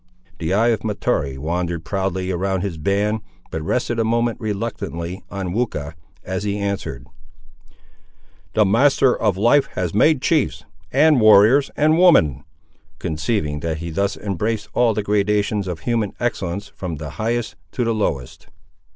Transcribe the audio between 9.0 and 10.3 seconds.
of Life has made